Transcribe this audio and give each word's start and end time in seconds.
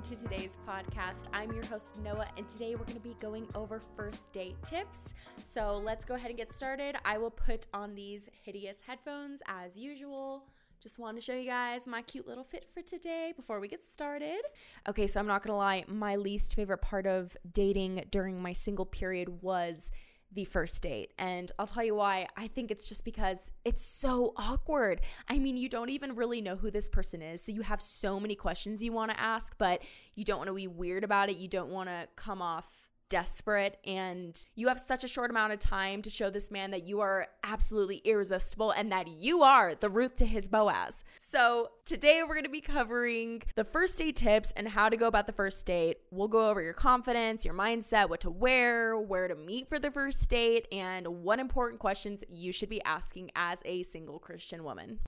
welcome 0.00 0.16
to 0.16 0.24
today's 0.24 0.56
podcast. 0.66 1.26
I'm 1.34 1.52
your 1.52 1.64
host, 1.66 2.00
Noah, 2.02 2.26
and 2.38 2.48
today 2.48 2.74
we're 2.74 2.84
going 2.84 2.94
to 2.94 3.00
be 3.00 3.16
going 3.20 3.46
over 3.54 3.80
first 3.96 4.32
date 4.32 4.56
tips. 4.64 5.12
So 5.42 5.76
let's 5.84 6.06
go 6.06 6.14
ahead 6.14 6.30
and 6.30 6.38
get 6.38 6.54
started. 6.54 6.96
I 7.04 7.18
will 7.18 7.30
put 7.30 7.66
on 7.74 7.94
these 7.94 8.26
hideous 8.42 8.78
headphones 8.86 9.42
as 9.46 9.76
usual. 9.76 10.44
Just 10.80 10.98
want 10.98 11.18
to 11.18 11.20
show 11.20 11.34
you 11.34 11.44
guys 11.44 11.86
my 11.86 12.00
cute 12.00 12.26
little 12.26 12.44
fit 12.44 12.64
for 12.72 12.80
today 12.80 13.34
before 13.36 13.60
we 13.60 13.68
get 13.68 13.84
started. 13.84 14.40
Okay, 14.88 15.06
so 15.06 15.20
I'm 15.20 15.26
not 15.26 15.42
going 15.42 15.52
to 15.52 15.56
lie, 15.56 15.84
my 15.86 16.16
least 16.16 16.54
favorite 16.54 16.80
part 16.80 17.06
of 17.06 17.36
dating 17.52 18.04
during 18.10 18.40
my 18.40 18.54
single 18.54 18.86
period 18.86 19.42
was 19.42 19.90
the 20.32 20.44
first 20.44 20.82
date. 20.82 21.12
And 21.18 21.50
I'll 21.58 21.66
tell 21.66 21.84
you 21.84 21.94
why. 21.94 22.28
I 22.36 22.46
think 22.46 22.70
it's 22.70 22.88
just 22.88 23.04
because 23.04 23.52
it's 23.64 23.82
so 23.82 24.32
awkward. 24.36 25.00
I 25.28 25.38
mean, 25.38 25.56
you 25.56 25.68
don't 25.68 25.90
even 25.90 26.14
really 26.14 26.40
know 26.40 26.56
who 26.56 26.70
this 26.70 26.88
person 26.88 27.20
is. 27.22 27.42
So 27.42 27.52
you 27.52 27.62
have 27.62 27.80
so 27.80 28.20
many 28.20 28.34
questions 28.34 28.82
you 28.82 28.92
want 28.92 29.10
to 29.10 29.20
ask, 29.20 29.56
but 29.58 29.82
you 30.14 30.24
don't 30.24 30.38
want 30.38 30.48
to 30.48 30.54
be 30.54 30.68
weird 30.68 31.04
about 31.04 31.30
it. 31.30 31.36
You 31.36 31.48
don't 31.48 31.70
want 31.70 31.88
to 31.88 32.08
come 32.16 32.40
off 32.40 32.79
desperate 33.10 33.78
and 33.84 34.46
you 34.54 34.68
have 34.68 34.80
such 34.80 35.04
a 35.04 35.08
short 35.08 35.30
amount 35.30 35.52
of 35.52 35.58
time 35.58 36.00
to 36.00 36.08
show 36.08 36.30
this 36.30 36.50
man 36.50 36.70
that 36.70 36.86
you 36.86 37.00
are 37.00 37.26
absolutely 37.44 37.98
irresistible 37.98 38.70
and 38.70 38.90
that 38.90 39.08
you 39.08 39.42
are 39.42 39.74
the 39.74 39.90
Ruth 39.90 40.16
to 40.16 40.24
his 40.24 40.48
Boaz. 40.48 41.04
So, 41.18 41.72
today 41.84 42.22
we're 42.22 42.34
going 42.34 42.44
to 42.44 42.50
be 42.50 42.60
covering 42.60 43.42
the 43.56 43.64
first 43.64 43.98
date 43.98 44.16
tips 44.16 44.52
and 44.56 44.68
how 44.68 44.88
to 44.88 44.96
go 44.96 45.08
about 45.08 45.26
the 45.26 45.32
first 45.32 45.66
date. 45.66 45.98
We'll 46.10 46.28
go 46.28 46.48
over 46.48 46.62
your 46.62 46.72
confidence, 46.72 47.44
your 47.44 47.54
mindset, 47.54 48.08
what 48.08 48.20
to 48.20 48.30
wear, 48.30 48.96
where 48.96 49.28
to 49.28 49.34
meet 49.34 49.68
for 49.68 49.78
the 49.78 49.90
first 49.90 50.30
date, 50.30 50.68
and 50.72 51.06
what 51.06 51.40
important 51.40 51.80
questions 51.80 52.22
you 52.28 52.52
should 52.52 52.68
be 52.68 52.82
asking 52.84 53.32
as 53.34 53.60
a 53.64 53.82
single 53.82 54.20
Christian 54.20 54.62
woman. 54.62 55.00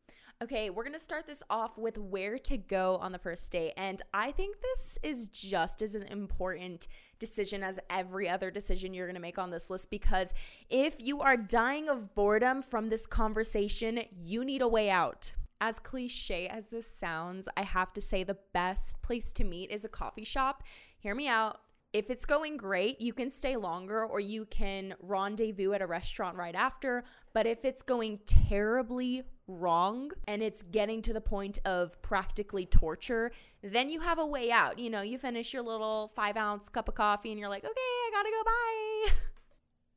Okay, 0.42 0.70
we're 0.70 0.82
gonna 0.82 0.98
start 0.98 1.24
this 1.24 1.40
off 1.50 1.78
with 1.78 1.96
where 1.96 2.36
to 2.36 2.56
go 2.56 2.96
on 2.96 3.12
the 3.12 3.18
first 3.18 3.52
date. 3.52 3.74
And 3.76 4.02
I 4.12 4.32
think 4.32 4.56
this 4.60 4.98
is 5.04 5.28
just 5.28 5.82
as 5.82 5.94
an 5.94 6.02
important 6.08 6.88
decision 7.20 7.62
as 7.62 7.78
every 7.88 8.28
other 8.28 8.50
decision 8.50 8.92
you're 8.92 9.06
gonna 9.06 9.20
make 9.20 9.38
on 9.38 9.50
this 9.50 9.70
list 9.70 9.88
because 9.88 10.34
if 10.68 10.96
you 10.98 11.20
are 11.20 11.36
dying 11.36 11.88
of 11.88 12.16
boredom 12.16 12.60
from 12.60 12.88
this 12.88 13.06
conversation, 13.06 14.00
you 14.20 14.44
need 14.44 14.62
a 14.62 14.68
way 14.68 14.90
out. 14.90 15.32
As 15.60 15.78
cliche 15.78 16.48
as 16.48 16.66
this 16.66 16.88
sounds, 16.88 17.48
I 17.56 17.62
have 17.62 17.92
to 17.92 18.00
say 18.00 18.24
the 18.24 18.38
best 18.52 19.00
place 19.00 19.32
to 19.34 19.44
meet 19.44 19.70
is 19.70 19.84
a 19.84 19.88
coffee 19.88 20.24
shop. 20.24 20.64
Hear 20.98 21.14
me 21.14 21.28
out. 21.28 21.60
If 21.92 22.08
it's 22.08 22.24
going 22.24 22.56
great, 22.56 23.00
you 23.02 23.12
can 23.12 23.28
stay 23.28 23.54
longer 23.54 24.04
or 24.04 24.18
you 24.18 24.46
can 24.46 24.94
rendezvous 24.98 25.74
at 25.74 25.82
a 25.82 25.86
restaurant 25.86 26.36
right 26.36 26.54
after. 26.54 27.04
But 27.34 27.46
if 27.46 27.66
it's 27.66 27.82
going 27.82 28.18
terribly 28.24 29.22
wrong 29.58 30.10
and 30.26 30.42
it's 30.42 30.62
getting 30.62 31.02
to 31.02 31.12
the 31.12 31.20
point 31.20 31.58
of 31.64 32.00
practically 32.02 32.66
torture, 32.66 33.32
then 33.62 33.88
you 33.88 34.00
have 34.00 34.18
a 34.18 34.26
way 34.26 34.50
out. 34.50 34.78
You 34.78 34.90
know, 34.90 35.02
you 35.02 35.18
finish 35.18 35.52
your 35.52 35.62
little 35.62 36.08
five 36.14 36.36
ounce 36.36 36.68
cup 36.68 36.88
of 36.88 36.94
coffee 36.94 37.30
and 37.30 37.38
you're 37.38 37.48
like, 37.48 37.64
okay, 37.64 37.70
I 37.74 38.10
gotta 38.12 38.30
go, 38.30 38.42
bye. 38.44 39.14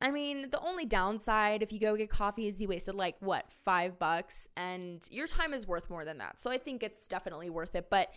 I 0.00 0.10
mean, 0.10 0.50
the 0.50 0.60
only 0.60 0.84
downside 0.84 1.62
if 1.62 1.72
you 1.72 1.80
go 1.80 1.96
get 1.96 2.10
coffee 2.10 2.46
is 2.46 2.60
you 2.60 2.68
wasted 2.68 2.94
like 2.94 3.16
what, 3.20 3.50
five 3.50 3.98
bucks, 3.98 4.48
and 4.56 5.06
your 5.10 5.26
time 5.26 5.54
is 5.54 5.66
worth 5.66 5.88
more 5.88 6.04
than 6.04 6.18
that. 6.18 6.38
So 6.38 6.50
I 6.50 6.58
think 6.58 6.82
it's 6.82 7.08
definitely 7.08 7.48
worth 7.48 7.74
it. 7.74 7.88
But 7.88 8.12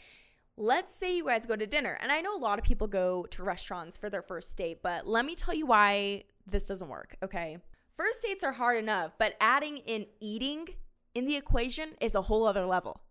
let's 0.58 0.94
say 0.94 1.16
you 1.16 1.26
guys 1.26 1.45
go 1.45 1.56
to 1.56 1.66
dinner, 1.66 1.98
and 2.02 2.12
I 2.12 2.20
know 2.20 2.36
a 2.36 2.38
lot 2.38 2.60
of 2.60 2.66
people 2.66 2.88
go 2.88 3.23
to 3.32 3.44
restaurants 3.44 3.98
for 3.98 4.10
their 4.10 4.22
first 4.22 4.58
date, 4.58 4.80
but 4.84 5.08
let 5.08 5.26
me 5.26 5.36
tell 5.36 5.54
you 5.54 5.66
why 5.66 6.26
this 6.45 6.67
doesn't 6.67 6.89
work, 6.89 7.16
okay? 7.23 7.60
First 7.95 8.23
dates 8.23 8.44
are 8.44 8.52
hard 8.52 8.78
enough, 8.78 9.14
but 9.17 9.36
adding 9.39 9.78
in 9.78 10.05
eating 10.20 10.67
in 11.14 11.25
the 11.25 11.36
equation 11.36 11.89
is 12.02 12.15
a 12.15 12.21
whole 12.21 12.45
other 12.45 12.65
level. 12.65 13.02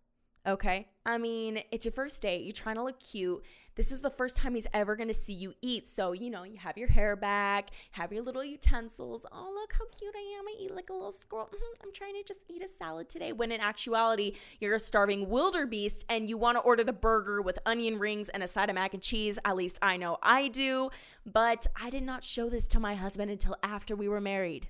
Okay. 0.47 0.87
I 1.05 1.17
mean, 1.17 1.59
it's 1.71 1.85
your 1.85 1.91
first 1.91 2.21
date. 2.21 2.43
You're 2.43 2.53
trying 2.53 2.75
to 2.75 2.83
look 2.83 2.99
cute. 2.99 3.43
This 3.75 3.91
is 3.91 4.01
the 4.01 4.09
first 4.09 4.35
time 4.35 4.55
he's 4.55 4.67
ever 4.73 4.95
going 4.95 5.07
to 5.07 5.13
see 5.13 5.33
you 5.33 5.53
eat. 5.61 5.87
So, 5.87 6.11
you 6.11 6.29
know, 6.29 6.43
you 6.43 6.57
have 6.57 6.77
your 6.77 6.87
hair 6.89 7.15
back, 7.15 7.69
have 7.91 8.11
your 8.11 8.23
little 8.23 8.43
utensils. 8.43 9.25
Oh, 9.31 9.51
look 9.53 9.73
how 9.73 9.85
cute 9.97 10.13
I 10.15 10.37
am. 10.39 10.47
I 10.47 10.55
eat 10.59 10.75
like 10.75 10.89
a 10.89 10.93
little 10.93 11.11
squirrel. 11.11 11.45
Mm-hmm. 11.45 11.83
I'm 11.83 11.93
trying 11.93 12.15
to 12.15 12.23
just 12.23 12.39
eat 12.49 12.61
a 12.61 12.67
salad 12.67 13.09
today. 13.09 13.31
When 13.31 13.51
in 13.51 13.61
actuality, 13.61 14.33
you're 14.59 14.75
a 14.75 14.79
starving 14.79 15.29
wildebeest 15.29 16.05
and 16.09 16.27
you 16.27 16.37
want 16.37 16.57
to 16.57 16.61
order 16.61 16.83
the 16.83 16.93
burger 16.93 17.41
with 17.41 17.59
onion 17.65 17.99
rings 17.99 18.29
and 18.29 18.43
a 18.43 18.47
side 18.47 18.69
of 18.69 18.75
mac 18.75 18.93
and 18.93 19.03
cheese. 19.03 19.39
At 19.45 19.55
least 19.55 19.79
I 19.81 19.97
know 19.97 20.17
I 20.21 20.47
do. 20.47 20.89
But 21.25 21.67
I 21.81 21.89
did 21.89 22.03
not 22.03 22.23
show 22.23 22.49
this 22.49 22.67
to 22.69 22.79
my 22.79 22.95
husband 22.95 23.29
until 23.31 23.55
after 23.61 23.95
we 23.95 24.09
were 24.09 24.21
married. 24.21 24.67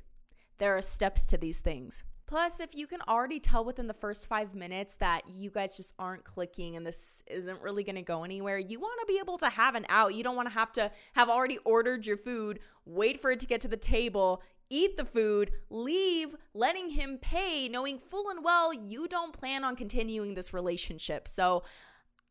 There 0.57 0.75
are 0.75 0.81
steps 0.81 1.25
to 1.28 1.38
these 1.38 1.59
things. 1.59 2.03
Plus, 2.29 2.59
if 2.59 2.75
you 2.75 2.85
can 2.85 3.01
already 3.07 3.40
tell 3.40 3.66
within 3.66 3.88
the 3.88 3.94
first 3.94 4.28
five 4.28 4.53
minutes 4.53 4.97
that 4.97 5.23
you 5.34 5.50
guys 5.50 5.75
just 5.75 5.95
aren't 5.97 6.23
clicking 6.23 6.75
and 6.75 6.85
this 6.85 7.23
isn't 7.25 7.59
really 7.59 7.84
gonna 7.84 8.03
go 8.03 8.23
anywhere, 8.23 8.59
you 8.59 8.79
wanna 8.79 9.03
be 9.07 9.17
able 9.19 9.40
to 9.40 9.50
have 9.50 9.73
an 9.73 9.84
out. 9.90 10.13
You 10.13 10.23
don't 10.23 10.35
wanna 10.35 10.51
have 10.51 10.72
to 10.73 10.91
have 11.13 11.28
already 11.28 11.57
ordered 11.66 12.06
your 12.06 12.18
food, 12.18 12.59
wait 12.85 13.19
for 13.19 13.31
it 13.31 13.39
to 13.39 13.47
get 13.47 13.62
to 13.62 13.68
the 13.68 13.78
table, 13.78 14.44
eat 14.69 14.95
the 14.95 15.06
food, 15.06 15.53
leave, 15.72 16.35
letting 16.53 16.91
him 16.91 17.18
pay, 17.18 17.68
knowing 17.68 17.97
full 17.97 18.29
and 18.29 18.44
well 18.44 18.72
you 18.75 19.07
don't 19.07 19.34
plan 19.34 19.63
on 19.63 19.75
continuing 19.75 20.35
this 20.35 20.53
relationship. 20.53 21.28
So 21.28 21.63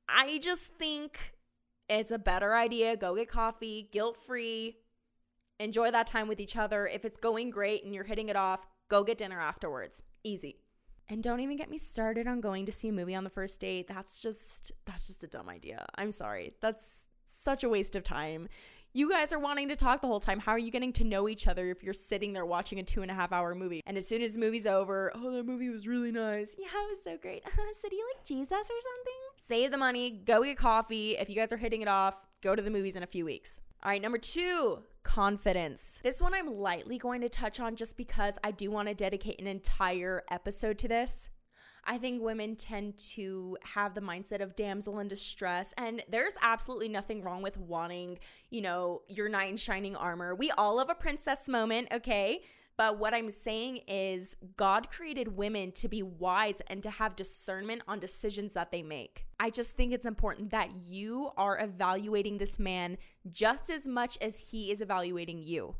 I 0.09 0.39
just 0.39 0.75
think 0.75 1.35
it's 1.89 2.13
a 2.13 2.21
better 2.21 2.55
idea. 2.55 2.97
Go 2.97 3.17
get 3.17 3.29
coffee, 3.29 3.89
guilt 3.91 4.17
free, 4.17 4.77
enjoy 5.59 5.91
that 5.91 6.07
time 6.07 6.29
with 6.29 6.39
each 6.39 6.57
other. 6.57 6.87
If 6.87 7.05
it's 7.05 7.17
going 7.17 7.51
great 7.51 7.83
and 7.83 7.93
you're 7.93 8.05
hitting 8.05 8.29
it 8.29 8.37
off, 8.37 8.65
Go 8.89 9.05
get 9.05 9.19
dinner 9.19 9.41
afterwards. 9.41 10.03
Easy. 10.25 10.57
And 11.11 11.23
don't 11.23 11.41
even 11.41 11.57
get 11.57 11.71
me 11.71 11.79
started 11.79 12.27
on 12.27 12.41
going 12.41 12.67
to 12.67 12.73
see 12.73 12.89
a 12.89 12.93
movie 12.93 13.15
on 13.15 13.25
the 13.25 13.31
first 13.31 13.61
date. 13.61 13.89
That's 13.89 14.21
just 14.21 14.73
that's 14.85 15.07
just 15.07 15.25
a 15.25 15.27
dumb 15.27 15.49
idea. 15.49 15.87
I'm 15.95 16.13
sorry. 16.13 16.53
That's 16.61 17.07
such 17.25 17.65
a 17.65 17.69
waste 17.69 17.97
of 17.97 18.05
time. 18.05 18.49
You 18.95 19.11
guys 19.11 19.33
are 19.33 19.39
wanting 19.39 19.69
to 19.69 19.77
talk 19.77 20.01
the 20.01 20.07
whole 20.07 20.21
time. 20.21 20.41
How 20.41 20.53
are 20.53 20.59
you 20.59 20.71
getting 20.71 20.93
to 20.95 21.05
know 21.05 21.29
each 21.29 21.47
other 21.47 21.71
if 21.71 21.83
you're 21.83 21.93
sitting 21.93 22.33
there 22.33 22.47
watching 22.47 22.79
a 22.79 22.83
two 22.83 23.03
and 23.03 23.11
a 23.11 23.15
half 23.15 23.33
hour 23.33 23.55
movie? 23.55 23.83
And 23.87 23.99
as 23.99 24.09
soon 24.09 24.23
as 24.23 24.33
the 24.33 24.41
movie's 24.41 24.67
over, 24.67 25.13
oh, 25.15 25.31
that 25.33 25.47
movie 25.47 25.69
was 25.69 25.87
really 25.87 26.11
nice. 26.11 26.55
Yeah, 26.59 26.67
it 26.67 26.89
was 26.89 26.99
so 27.05 27.19
great. 27.19 27.45
so 27.49 27.89
do 27.89 27.97
you 27.97 28.11
like 28.15 28.25
Jesus 28.25 28.51
or 28.51 28.59
something? 28.59 29.21
Save 29.47 29.71
the 29.71 29.79
money, 29.79 30.11
go 30.11 30.43
get 30.43 30.57
coffee. 30.57 31.17
If 31.19 31.29
you 31.29 31.37
guys 31.37 31.53
are 31.53 31.59
hitting 31.59 31.83
it 31.83 31.89
off, 31.89 32.27
go 32.43 32.57
to 32.57 32.63
the 32.63 32.71
movies 32.71 32.97
in 32.97 33.03
a 33.03 33.07
few 33.07 33.25
weeks. 33.25 33.61
All 33.81 33.93
right, 33.93 34.03
number 34.03 34.19
two, 34.19 34.83
confidence. 35.05 36.01
This 36.03 36.21
one 36.21 36.35
I'm 36.35 36.49
lightly 36.49 36.99
going 36.99 37.21
to 37.21 37.29
touch 37.29 37.61
on 37.61 37.77
just 37.77 37.97
because 37.97 38.37
I 38.43 38.51
do 38.51 38.73
want 38.73 38.89
to 38.89 38.95
dedicate 38.95 39.41
an 39.41 39.47
entire 39.47 40.25
episode 40.33 40.79
to 40.79 40.89
this. 40.89 41.29
I 41.85 41.97
think 41.97 42.21
women 42.21 42.57
tend 42.57 42.99
to 43.15 43.57
have 43.63 43.95
the 43.95 44.01
mindset 44.01 44.43
of 44.43 44.57
damsel 44.57 44.99
in 44.99 45.07
distress, 45.07 45.73
and 45.79 46.03
there's 46.11 46.35
absolutely 46.43 46.89
nothing 46.89 47.23
wrong 47.23 47.41
with 47.41 47.57
wanting, 47.57 48.19
you 48.51 48.63
know, 48.63 49.03
your 49.09 49.29
knight 49.29 49.51
in 49.51 49.57
shining 49.57 49.95
armor. 49.95 50.35
We 50.35 50.51
all 50.51 50.81
have 50.81 50.91
a 50.91 50.95
princess 50.97 51.47
moment, 51.47 51.89
okay? 51.93 52.43
But 52.79 52.97
what 52.97 53.13
I'm 53.13 53.31
saying 53.31 53.81
is, 53.89 54.37
God 54.57 54.89
created 54.89 55.37
women 55.37 55.73
to 55.73 55.89
be 55.89 56.05
wise 56.05 56.63
and 56.69 56.81
to 56.85 56.91
have 56.91 57.17
discernment 57.17 57.83
on 57.89 57.99
decisions 57.99 58.55
that 58.55 58.71
they 58.71 58.85
make. 58.85 59.27
I 59.41 59.51
just 59.51 59.77
think 59.77 59.93
it's 59.93 60.07
important 60.07 60.51
that 60.53 60.71
you 60.87 61.31
are 61.37 61.59
evaluating 61.61 62.39
this 62.39 62.61
man 62.61 62.97
just 63.33 63.69
as 63.69 63.89
much 63.89 64.17
as 64.21 64.51
he 64.51 64.71
is 64.71 64.81
evaluating 64.81 65.43
you. 65.43 65.75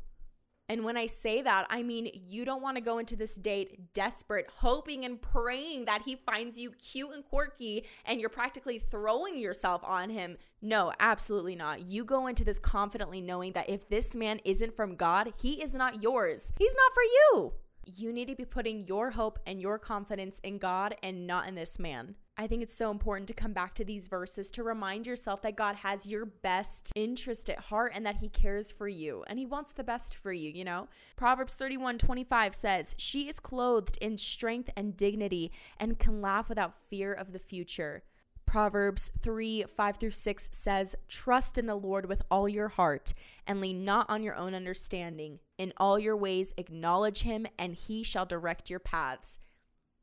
And 0.69 0.85
when 0.85 0.95
I 0.95 1.07
say 1.07 1.41
that, 1.41 1.65
I 1.69 1.81
mean 1.81 2.09
you 2.13 2.45
don't 2.45 2.61
want 2.61 2.77
to 2.77 2.83
go 2.83 2.99
into 2.99 3.15
this 3.15 3.35
date 3.35 3.93
desperate, 3.93 4.47
hoping 4.57 5.03
and 5.03 5.19
praying 5.19 5.85
that 5.85 6.03
he 6.05 6.15
finds 6.15 6.59
you 6.59 6.71
cute 6.71 7.13
and 7.13 7.25
quirky 7.25 7.85
and 8.05 8.21
you're 8.21 8.29
practically 8.29 8.77
throwing 8.77 9.37
yourself 9.37 9.81
on 9.83 10.11
him. 10.11 10.37
No, 10.61 10.93
absolutely 10.99 11.55
not. 11.55 11.81
You 11.81 12.03
go 12.05 12.27
into 12.27 12.43
this 12.43 12.59
confidently 12.59 13.19
knowing 13.19 13.53
that 13.53 13.69
if 13.69 13.89
this 13.89 14.15
man 14.15 14.39
isn't 14.45 14.75
from 14.75 14.95
God, 14.95 15.33
he 15.41 15.61
is 15.63 15.73
not 15.73 16.03
yours. 16.03 16.53
He's 16.57 16.75
not 16.75 16.93
for 16.93 17.03
you. 17.03 17.53
You 17.85 18.13
need 18.13 18.27
to 18.27 18.35
be 18.35 18.45
putting 18.45 18.85
your 18.85 19.09
hope 19.11 19.39
and 19.47 19.59
your 19.59 19.79
confidence 19.79 20.39
in 20.43 20.59
God 20.59 20.95
and 21.01 21.25
not 21.25 21.47
in 21.47 21.55
this 21.55 21.79
man. 21.79 22.15
I 22.39 22.47
think 22.47 22.63
it's 22.63 22.73
so 22.73 22.89
important 22.89 23.27
to 23.27 23.33
come 23.33 23.51
back 23.51 23.75
to 23.75 23.83
these 23.83 24.07
verses 24.07 24.49
to 24.51 24.63
remind 24.63 25.05
yourself 25.05 25.41
that 25.41 25.57
God 25.57 25.75
has 25.75 26.05
your 26.05 26.25
best 26.25 26.89
interest 26.95 27.49
at 27.49 27.59
heart 27.59 27.91
and 27.93 28.05
that 28.05 28.21
He 28.21 28.29
cares 28.29 28.71
for 28.71 28.87
you 28.87 29.25
and 29.27 29.37
He 29.37 29.45
wants 29.45 29.73
the 29.73 29.83
best 29.83 30.15
for 30.15 30.31
you, 30.31 30.49
you 30.49 30.63
know? 30.63 30.87
Proverbs 31.17 31.55
31 31.55 31.97
25 31.97 32.55
says, 32.55 32.95
She 32.97 33.27
is 33.27 33.41
clothed 33.41 33.97
in 33.99 34.17
strength 34.17 34.69
and 34.77 34.95
dignity 34.95 35.51
and 35.81 35.99
can 35.99 36.21
laugh 36.21 36.47
without 36.47 36.81
fear 36.89 37.11
of 37.11 37.33
the 37.33 37.39
future. 37.39 38.03
Proverbs 38.45 39.11
3 39.21 39.65
5 39.75 39.97
through 39.97 40.11
6 40.11 40.49
says, 40.53 40.95
Trust 41.09 41.57
in 41.57 41.65
the 41.65 41.75
Lord 41.75 42.05
with 42.05 42.21
all 42.31 42.47
your 42.47 42.69
heart 42.69 43.13
and 43.47 43.59
lean 43.59 43.83
not 43.83 44.09
on 44.09 44.23
your 44.23 44.35
own 44.35 44.55
understanding. 44.55 45.39
In 45.57 45.73
all 45.75 45.99
your 45.99 46.15
ways, 46.15 46.53
acknowledge 46.55 47.23
him, 47.23 47.47
and 47.57 47.75
he 47.75 48.01
shall 48.01 48.25
direct 48.25 48.69
your 48.69 48.79
paths. 48.79 49.39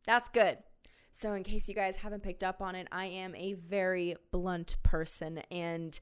That's 0.04 0.28
good. 0.28 0.58
So, 1.16 1.32
in 1.32 1.44
case 1.44 1.66
you 1.66 1.74
guys 1.74 1.96
haven't 1.96 2.22
picked 2.22 2.44
up 2.44 2.60
on 2.60 2.74
it, 2.74 2.88
I 2.92 3.06
am 3.06 3.34
a 3.36 3.54
very 3.54 4.16
blunt 4.32 4.76
person. 4.82 5.38
And 5.50 5.98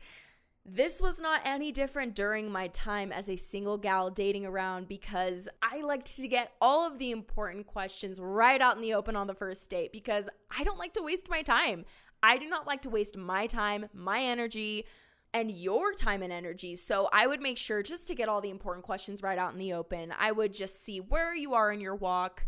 this 0.66 1.00
was 1.00 1.20
not 1.20 1.40
any 1.44 1.70
different 1.70 2.16
during 2.16 2.50
my 2.50 2.66
time 2.66 3.12
as 3.12 3.28
a 3.28 3.36
single 3.36 3.78
gal 3.78 4.10
dating 4.10 4.44
around 4.44 4.88
because 4.88 5.48
I 5.62 5.82
liked 5.82 6.16
to 6.16 6.26
get 6.26 6.50
all 6.60 6.84
of 6.84 6.98
the 6.98 7.12
important 7.12 7.68
questions 7.68 8.18
right 8.18 8.60
out 8.60 8.74
in 8.74 8.82
the 8.82 8.94
open 8.94 9.14
on 9.14 9.28
the 9.28 9.34
first 9.34 9.70
date 9.70 9.92
because 9.92 10.28
I 10.58 10.64
don't 10.64 10.80
like 10.80 10.94
to 10.94 11.02
waste 11.02 11.30
my 11.30 11.42
time. 11.42 11.84
I 12.20 12.36
do 12.36 12.48
not 12.48 12.66
like 12.66 12.82
to 12.82 12.90
waste 12.90 13.16
my 13.16 13.46
time, 13.46 13.86
my 13.94 14.20
energy, 14.20 14.84
and 15.32 15.48
your 15.48 15.92
time 15.92 16.24
and 16.24 16.32
energy. 16.32 16.74
So 16.74 17.08
I 17.12 17.28
would 17.28 17.40
make 17.40 17.56
sure 17.56 17.84
just 17.84 18.08
to 18.08 18.16
get 18.16 18.28
all 18.28 18.40
the 18.40 18.50
important 18.50 18.84
questions 18.84 19.22
right 19.22 19.38
out 19.38 19.52
in 19.52 19.60
the 19.60 19.74
open. 19.74 20.12
I 20.18 20.32
would 20.32 20.52
just 20.52 20.84
see 20.84 20.98
where 20.98 21.36
you 21.36 21.54
are 21.54 21.72
in 21.72 21.80
your 21.80 21.94
walk 21.94 22.46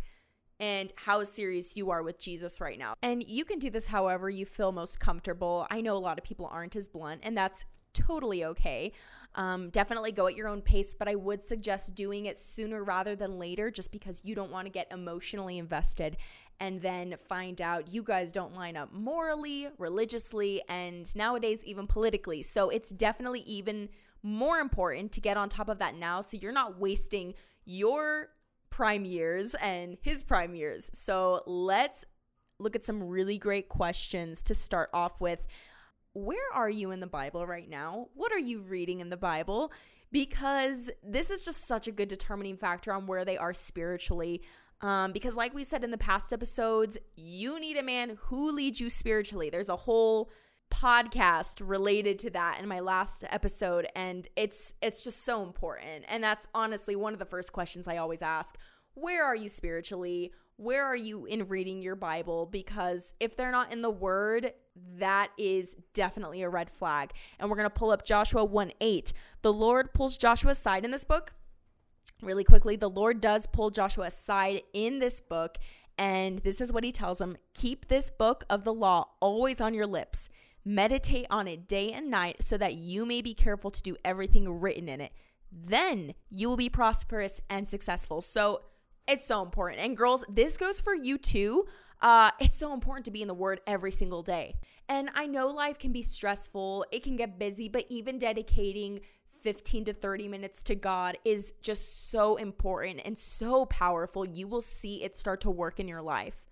and 0.60 0.92
how 0.96 1.22
serious 1.24 1.76
you 1.76 1.90
are 1.90 2.02
with 2.02 2.18
Jesus 2.18 2.60
right 2.60 2.78
now. 2.78 2.94
And 3.02 3.22
you 3.26 3.44
can 3.44 3.58
do 3.58 3.70
this 3.70 3.86
however 3.86 4.30
you 4.30 4.46
feel 4.46 4.72
most 4.72 5.00
comfortable. 5.00 5.66
I 5.70 5.80
know 5.80 5.94
a 5.94 5.98
lot 5.98 6.18
of 6.18 6.24
people 6.24 6.48
aren't 6.50 6.76
as 6.76 6.88
blunt, 6.88 7.20
and 7.22 7.36
that's 7.36 7.64
totally 7.92 8.44
okay. 8.44 8.92
Um, 9.34 9.70
definitely 9.70 10.12
go 10.12 10.26
at 10.26 10.34
your 10.34 10.48
own 10.48 10.62
pace, 10.62 10.94
but 10.94 11.08
I 11.08 11.14
would 11.14 11.42
suggest 11.42 11.94
doing 11.94 12.26
it 12.26 12.38
sooner 12.38 12.82
rather 12.82 13.14
than 13.16 13.38
later 13.38 13.70
just 13.70 13.92
because 13.92 14.22
you 14.24 14.34
don't 14.34 14.50
want 14.50 14.66
to 14.66 14.70
get 14.70 14.90
emotionally 14.90 15.58
invested 15.58 16.16
and 16.58 16.80
then 16.80 17.16
find 17.28 17.60
out 17.60 17.92
you 17.92 18.02
guys 18.02 18.32
don't 18.32 18.54
line 18.54 18.76
up 18.76 18.92
morally, 18.92 19.68
religiously, 19.78 20.62
and 20.68 21.14
nowadays 21.14 21.62
even 21.64 21.86
politically. 21.86 22.40
So 22.42 22.70
it's 22.70 22.90
definitely 22.90 23.40
even 23.40 23.90
more 24.22 24.58
important 24.58 25.12
to 25.12 25.20
get 25.20 25.36
on 25.36 25.48
top 25.48 25.68
of 25.68 25.78
that 25.78 25.94
now 25.94 26.20
so 26.20 26.36
you're 26.36 26.52
not 26.52 26.80
wasting 26.80 27.34
your 27.64 28.28
prime 28.76 29.06
years 29.06 29.54
and 29.62 29.96
his 30.02 30.22
prime 30.22 30.54
years. 30.54 30.90
So 30.92 31.42
let's 31.46 32.04
look 32.58 32.76
at 32.76 32.84
some 32.84 33.02
really 33.02 33.38
great 33.38 33.70
questions 33.70 34.42
to 34.42 34.54
start 34.54 34.90
off 34.92 35.18
with 35.18 35.42
where 36.12 36.52
are 36.52 36.68
you 36.68 36.90
in 36.90 37.00
the 37.00 37.06
Bible 37.06 37.46
right 37.46 37.70
now? 37.70 38.08
What 38.12 38.32
are 38.32 38.38
you 38.38 38.60
reading 38.60 39.00
in 39.00 39.08
the 39.08 39.16
Bible? 39.16 39.72
Because 40.12 40.90
this 41.02 41.30
is 41.30 41.42
just 41.42 41.66
such 41.66 41.88
a 41.88 41.90
good 41.90 42.08
determining 42.08 42.58
factor 42.58 42.92
on 42.92 43.06
where 43.06 43.24
they 43.24 43.38
are 43.38 43.54
spiritually. 43.54 44.42
Um, 44.82 45.12
because, 45.12 45.36
like 45.36 45.54
we 45.54 45.64
said 45.64 45.82
in 45.82 45.90
the 45.90 45.96
past 45.96 46.34
episodes, 46.34 46.98
you 47.16 47.58
need 47.58 47.78
a 47.78 47.82
man 47.82 48.18
who 48.24 48.52
leads 48.52 48.78
you 48.78 48.90
spiritually. 48.90 49.48
There's 49.48 49.70
a 49.70 49.76
whole 49.76 50.30
podcast 50.70 51.60
related 51.64 52.18
to 52.18 52.30
that 52.30 52.58
in 52.60 52.68
my 52.68 52.80
last 52.80 53.24
episode 53.30 53.86
and 53.94 54.28
it's 54.36 54.74
it's 54.82 55.04
just 55.04 55.24
so 55.24 55.42
important 55.42 56.04
and 56.08 56.22
that's 56.22 56.46
honestly 56.54 56.96
one 56.96 57.12
of 57.12 57.18
the 57.18 57.24
first 57.24 57.52
questions 57.52 57.86
I 57.86 57.96
always 57.98 58.20
ask 58.20 58.56
where 58.94 59.24
are 59.24 59.36
you 59.36 59.48
spiritually 59.48 60.32
where 60.56 60.84
are 60.84 60.96
you 60.96 61.24
in 61.26 61.46
reading 61.46 61.82
your 61.82 61.96
bible 61.96 62.46
because 62.46 63.14
if 63.20 63.36
they're 63.36 63.52
not 63.52 63.72
in 63.72 63.80
the 63.80 63.90
word 63.90 64.52
that 64.98 65.30
is 65.38 65.76
definitely 65.94 66.42
a 66.42 66.48
red 66.48 66.70
flag. 66.70 67.12
And 67.38 67.48
we're 67.48 67.56
going 67.56 67.68
to 67.68 67.74
pull 67.74 67.90
up 67.90 68.04
Joshua 68.04 68.44
1 68.44 68.72
8. 68.80 69.12
The 69.42 69.52
Lord 69.52 69.92
pulls 69.94 70.18
Joshua 70.18 70.52
aside 70.52 70.84
in 70.84 70.90
this 70.90 71.04
book. 71.04 71.32
Really 72.22 72.44
quickly, 72.44 72.76
the 72.76 72.90
Lord 72.90 73.20
does 73.20 73.46
pull 73.46 73.70
Joshua 73.70 74.06
aside 74.06 74.62
in 74.72 74.98
this 74.98 75.20
book. 75.20 75.58
And 75.98 76.40
this 76.40 76.60
is 76.60 76.72
what 76.72 76.84
he 76.84 76.92
tells 76.92 77.20
him 77.20 77.36
Keep 77.54 77.88
this 77.88 78.10
book 78.10 78.44
of 78.50 78.64
the 78.64 78.74
law 78.74 79.10
always 79.20 79.60
on 79.60 79.74
your 79.74 79.86
lips. 79.86 80.28
Meditate 80.68 81.26
on 81.30 81.46
it 81.46 81.68
day 81.68 81.92
and 81.92 82.10
night 82.10 82.42
so 82.42 82.58
that 82.58 82.74
you 82.74 83.06
may 83.06 83.22
be 83.22 83.34
careful 83.34 83.70
to 83.70 83.80
do 83.82 83.96
everything 84.04 84.60
written 84.60 84.88
in 84.88 85.00
it. 85.00 85.12
Then 85.52 86.14
you 86.28 86.48
will 86.48 86.56
be 86.56 86.68
prosperous 86.68 87.40
and 87.48 87.68
successful. 87.68 88.20
So 88.20 88.62
it's 89.06 89.24
so 89.24 89.42
important. 89.42 89.80
And 89.80 89.96
girls, 89.96 90.24
this 90.28 90.56
goes 90.56 90.80
for 90.80 90.92
you 90.92 91.18
too. 91.18 91.66
Uh, 92.02 92.32
it's 92.40 92.58
so 92.58 92.74
important 92.74 93.04
to 93.04 93.12
be 93.12 93.22
in 93.22 93.28
the 93.28 93.34
Word 93.34 93.60
every 93.64 93.92
single 93.92 94.22
day. 94.22 94.56
And 94.88 95.08
I 95.14 95.26
know 95.26 95.46
life 95.46 95.78
can 95.78 95.92
be 95.92 96.02
stressful, 96.02 96.84
it 96.90 97.04
can 97.04 97.14
get 97.14 97.38
busy, 97.38 97.68
but 97.68 97.86
even 97.88 98.18
dedicating 98.18 99.00
15 99.40 99.84
to 99.84 99.92
30 99.92 100.26
minutes 100.26 100.62
to 100.64 100.74
God 100.74 101.16
is 101.24 101.52
just 101.62 102.10
so 102.10 102.36
important 102.36 103.02
and 103.04 103.16
so 103.16 103.66
powerful. 103.66 104.26
You 104.26 104.48
will 104.48 104.60
see 104.60 105.04
it 105.04 105.14
start 105.14 105.40
to 105.42 105.50
work 105.50 105.78
in 105.78 105.86
your 105.86 106.02
life. 106.02 106.45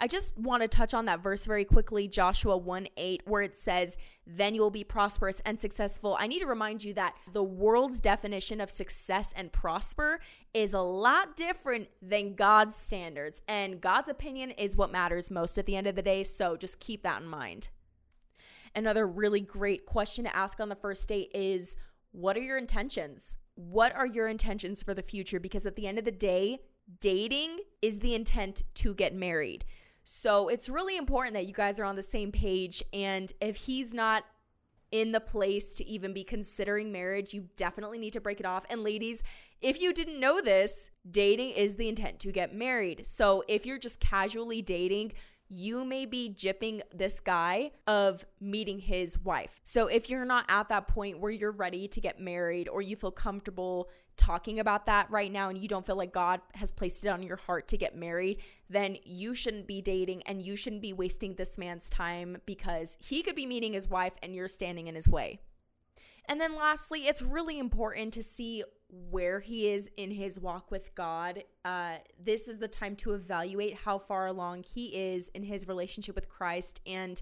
I 0.00 0.06
just 0.06 0.38
want 0.38 0.62
to 0.62 0.68
touch 0.68 0.94
on 0.94 1.06
that 1.06 1.22
verse 1.22 1.44
very 1.44 1.64
quickly, 1.64 2.06
Joshua 2.06 2.56
1 2.56 2.88
8, 2.96 3.22
where 3.26 3.42
it 3.42 3.56
says, 3.56 3.96
Then 4.26 4.54
you 4.54 4.62
will 4.62 4.70
be 4.70 4.84
prosperous 4.84 5.40
and 5.44 5.58
successful. 5.58 6.16
I 6.18 6.28
need 6.28 6.38
to 6.40 6.46
remind 6.46 6.84
you 6.84 6.94
that 6.94 7.16
the 7.32 7.42
world's 7.42 8.00
definition 8.00 8.60
of 8.60 8.70
success 8.70 9.32
and 9.36 9.52
prosper 9.52 10.20
is 10.54 10.72
a 10.72 10.80
lot 10.80 11.36
different 11.36 11.88
than 12.00 12.34
God's 12.34 12.76
standards. 12.76 13.42
And 13.48 13.80
God's 13.80 14.08
opinion 14.08 14.52
is 14.52 14.76
what 14.76 14.92
matters 14.92 15.30
most 15.30 15.58
at 15.58 15.66
the 15.66 15.76
end 15.76 15.86
of 15.86 15.96
the 15.96 16.02
day. 16.02 16.22
So 16.22 16.56
just 16.56 16.78
keep 16.78 17.02
that 17.02 17.22
in 17.22 17.28
mind. 17.28 17.68
Another 18.76 19.06
really 19.06 19.40
great 19.40 19.86
question 19.86 20.24
to 20.24 20.36
ask 20.36 20.60
on 20.60 20.68
the 20.68 20.76
first 20.76 21.08
date 21.08 21.32
is, 21.34 21.76
What 22.12 22.36
are 22.36 22.42
your 22.42 22.58
intentions? 22.58 23.36
What 23.56 23.94
are 23.96 24.06
your 24.06 24.28
intentions 24.28 24.84
for 24.84 24.94
the 24.94 25.02
future? 25.02 25.40
Because 25.40 25.66
at 25.66 25.74
the 25.74 25.88
end 25.88 25.98
of 25.98 26.04
the 26.04 26.12
day, 26.12 26.60
dating 27.00 27.58
is 27.82 27.98
the 27.98 28.14
intent 28.14 28.62
to 28.74 28.94
get 28.94 29.14
married. 29.14 29.64
So 30.10 30.48
it's 30.48 30.70
really 30.70 30.96
important 30.96 31.34
that 31.34 31.46
you 31.46 31.52
guys 31.52 31.78
are 31.78 31.84
on 31.84 31.94
the 31.94 32.02
same 32.02 32.32
page. 32.32 32.82
And 32.94 33.30
if 33.42 33.56
he's 33.56 33.92
not 33.92 34.24
in 34.90 35.12
the 35.12 35.20
place 35.20 35.74
to 35.74 35.86
even 35.86 36.14
be 36.14 36.24
considering 36.24 36.90
marriage, 36.90 37.34
you 37.34 37.50
definitely 37.56 37.98
need 37.98 38.14
to 38.14 38.20
break 38.20 38.40
it 38.40 38.46
off. 38.46 38.64
And 38.70 38.82
ladies, 38.82 39.22
if 39.60 39.82
you 39.82 39.92
didn't 39.92 40.18
know 40.18 40.40
this, 40.40 40.90
dating 41.10 41.50
is 41.50 41.74
the 41.74 41.90
intent 41.90 42.20
to 42.20 42.32
get 42.32 42.54
married. 42.54 43.04
So 43.04 43.44
if 43.48 43.66
you're 43.66 43.78
just 43.78 44.00
casually 44.00 44.62
dating, 44.62 45.12
you 45.48 45.84
may 45.84 46.04
be 46.06 46.34
jipping 46.34 46.80
this 46.94 47.20
guy 47.20 47.70
of 47.86 48.24
meeting 48.40 48.78
his 48.78 49.18
wife. 49.18 49.60
So 49.64 49.86
if 49.86 50.10
you're 50.10 50.24
not 50.24 50.44
at 50.48 50.68
that 50.68 50.88
point 50.88 51.20
where 51.20 51.30
you're 51.30 51.52
ready 51.52 51.88
to 51.88 52.00
get 52.00 52.20
married 52.20 52.68
or 52.68 52.82
you 52.82 52.96
feel 52.96 53.10
comfortable 53.10 53.88
talking 54.16 54.58
about 54.58 54.86
that 54.86 55.10
right 55.10 55.30
now 55.32 55.48
and 55.48 55.56
you 55.56 55.68
don't 55.68 55.86
feel 55.86 55.96
like 55.96 56.12
God 56.12 56.40
has 56.54 56.72
placed 56.72 57.04
it 57.04 57.08
on 57.08 57.22
your 57.22 57.36
heart 57.36 57.68
to 57.68 57.76
get 57.76 57.96
married, 57.96 58.42
then 58.68 58.98
you 59.04 59.32
shouldn't 59.32 59.66
be 59.66 59.80
dating 59.80 60.22
and 60.24 60.42
you 60.42 60.56
shouldn't 60.56 60.82
be 60.82 60.92
wasting 60.92 61.34
this 61.34 61.56
man's 61.56 61.88
time 61.88 62.38
because 62.44 62.98
he 63.00 63.22
could 63.22 63.36
be 63.36 63.46
meeting 63.46 63.72
his 63.72 63.88
wife 63.88 64.12
and 64.22 64.34
you're 64.34 64.48
standing 64.48 64.88
in 64.88 64.94
his 64.94 65.08
way. 65.08 65.38
And 66.26 66.40
then 66.40 66.56
lastly, 66.56 67.06
it's 67.06 67.22
really 67.22 67.58
important 67.58 68.12
to 68.14 68.22
see 68.22 68.64
where 68.90 69.40
he 69.40 69.70
is 69.70 69.90
in 69.96 70.10
his 70.10 70.40
walk 70.40 70.70
with 70.70 70.94
God. 70.94 71.44
Uh, 71.64 71.96
this 72.22 72.48
is 72.48 72.58
the 72.58 72.68
time 72.68 72.96
to 72.96 73.12
evaluate 73.12 73.74
how 73.74 73.98
far 73.98 74.26
along 74.26 74.62
he 74.62 74.86
is 74.86 75.28
in 75.28 75.42
his 75.42 75.68
relationship 75.68 76.14
with 76.14 76.28
Christ. 76.28 76.80
And 76.86 77.20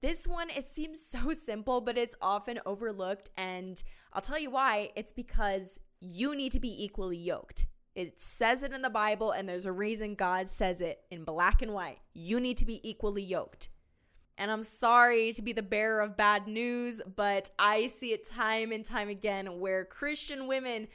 this 0.00 0.26
one, 0.26 0.50
it 0.50 0.66
seems 0.66 1.04
so 1.06 1.32
simple, 1.32 1.80
but 1.80 1.98
it's 1.98 2.16
often 2.20 2.60
overlooked. 2.66 3.30
And 3.36 3.82
I'll 4.12 4.22
tell 4.22 4.38
you 4.38 4.50
why. 4.50 4.90
It's 4.96 5.12
because 5.12 5.78
you 6.00 6.34
need 6.34 6.52
to 6.52 6.60
be 6.60 6.84
equally 6.84 7.18
yoked. 7.18 7.66
It 7.94 8.20
says 8.20 8.64
it 8.64 8.72
in 8.72 8.82
the 8.82 8.90
Bible, 8.90 9.30
and 9.30 9.48
there's 9.48 9.66
a 9.66 9.72
reason 9.72 10.16
God 10.16 10.48
says 10.48 10.80
it 10.80 11.00
in 11.10 11.22
black 11.22 11.62
and 11.62 11.72
white. 11.72 11.98
You 12.12 12.40
need 12.40 12.56
to 12.56 12.66
be 12.66 12.80
equally 12.88 13.22
yoked. 13.22 13.68
And 14.36 14.50
I'm 14.50 14.64
sorry 14.64 15.32
to 15.32 15.42
be 15.42 15.52
the 15.52 15.62
bearer 15.62 16.00
of 16.00 16.16
bad 16.16 16.48
news, 16.48 17.00
but 17.16 17.50
I 17.58 17.86
see 17.86 18.12
it 18.12 18.28
time 18.28 18.72
and 18.72 18.84
time 18.84 19.08
again 19.08 19.60
where 19.60 19.84
Christian 19.84 20.46
women 20.46 20.88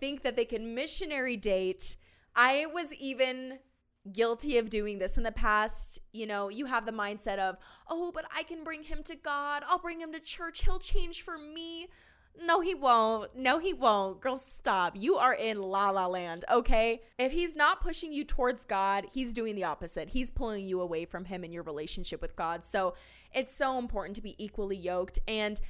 think 0.00 0.22
that 0.22 0.36
they 0.36 0.44
can 0.46 0.74
missionary 0.74 1.36
date. 1.36 1.96
I 2.34 2.66
was 2.72 2.94
even 2.94 3.58
guilty 4.12 4.56
of 4.58 4.70
doing 4.70 4.98
this 4.98 5.18
in 5.18 5.24
the 5.24 5.32
past. 5.32 5.98
You 6.12 6.26
know, 6.26 6.48
you 6.48 6.66
have 6.66 6.86
the 6.86 6.92
mindset 6.92 7.38
of, 7.38 7.56
oh, 7.88 8.12
but 8.14 8.24
I 8.34 8.42
can 8.44 8.64
bring 8.64 8.84
him 8.84 9.02
to 9.04 9.16
God. 9.16 9.62
I'll 9.68 9.78
bring 9.78 10.00
him 10.00 10.12
to 10.12 10.20
church. 10.20 10.64
He'll 10.64 10.78
change 10.78 11.22
for 11.22 11.36
me. 11.36 11.88
No, 12.42 12.60
he 12.60 12.74
won't. 12.74 13.36
No, 13.36 13.58
he 13.58 13.72
won't. 13.72 14.20
Girl, 14.20 14.36
stop. 14.36 14.94
You 14.96 15.16
are 15.16 15.34
in 15.34 15.60
la 15.60 15.90
la 15.90 16.06
land, 16.06 16.44
okay? 16.50 17.02
If 17.18 17.32
he's 17.32 17.56
not 17.56 17.80
pushing 17.80 18.12
you 18.12 18.24
towards 18.24 18.64
God, 18.64 19.06
he's 19.12 19.32
doing 19.32 19.54
the 19.54 19.64
opposite. 19.64 20.10
He's 20.10 20.30
pulling 20.30 20.66
you 20.66 20.80
away 20.80 21.04
from 21.04 21.24
him 21.24 21.44
and 21.44 21.52
your 21.52 21.62
relationship 21.62 22.20
with 22.20 22.36
God. 22.36 22.64
So 22.64 22.94
it's 23.32 23.54
so 23.54 23.78
important 23.78 24.16
to 24.16 24.22
be 24.22 24.34
equally 24.42 24.76
yoked. 24.76 25.18
And 25.26 25.60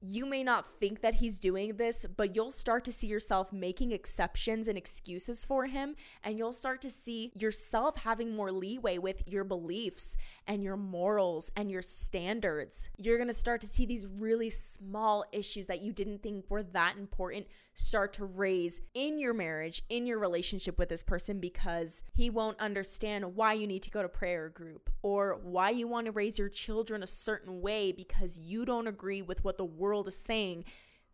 you 0.00 0.26
may 0.26 0.42
not 0.42 0.66
think 0.66 1.00
that 1.02 1.16
he's 1.16 1.38
doing 1.38 1.76
this, 1.76 2.06
but 2.16 2.34
you'll 2.34 2.50
start 2.50 2.84
to 2.84 2.92
see 2.92 3.06
yourself 3.06 3.52
making 3.52 3.92
exceptions 3.92 4.68
and 4.68 4.78
excuses 4.78 5.44
for 5.44 5.66
him. 5.66 5.96
And 6.24 6.38
you'll 6.38 6.52
start 6.52 6.80
to 6.82 6.90
see 6.90 7.32
yourself 7.38 7.98
having 7.98 8.34
more 8.34 8.50
leeway 8.50 8.98
with 8.98 9.22
your 9.26 9.44
beliefs 9.44 10.16
and 10.46 10.62
your 10.62 10.76
morals 10.76 11.50
and 11.56 11.70
your 11.70 11.82
standards. 11.82 12.90
You're 12.96 13.18
to 13.26 13.34
start 13.34 13.60
to 13.62 13.66
see 13.66 13.86
these 13.86 14.06
really 14.18 14.50
small 14.50 15.24
issues 15.32 15.66
that 15.66 15.82
you 15.82 15.92
didn't 15.92 16.22
think 16.22 16.44
were 16.48 16.62
that 16.62 16.96
important 16.98 17.46
start 17.74 18.14
to 18.14 18.24
raise 18.24 18.80
in 18.94 19.18
your 19.18 19.34
marriage, 19.34 19.82
in 19.90 20.06
your 20.06 20.18
relationship 20.18 20.78
with 20.78 20.88
this 20.88 21.02
person, 21.02 21.40
because 21.40 22.02
he 22.14 22.30
won't 22.30 22.58
understand 22.58 23.36
why 23.36 23.52
you 23.52 23.66
need 23.66 23.82
to 23.82 23.90
go 23.90 24.02
to 24.02 24.08
prayer 24.08 24.48
group 24.48 24.88
or 25.02 25.38
why 25.42 25.68
you 25.70 25.86
want 25.86 26.06
to 26.06 26.12
raise 26.12 26.38
your 26.38 26.48
children 26.48 27.02
a 27.02 27.06
certain 27.06 27.60
way 27.60 27.92
because 27.92 28.38
you 28.38 28.64
don't 28.64 28.86
agree 28.86 29.20
with 29.20 29.44
what 29.44 29.58
the 29.58 29.64
world 29.64 29.85
is 30.08 30.16
saying 30.16 30.64